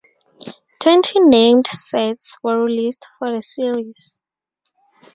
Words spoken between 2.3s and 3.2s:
were released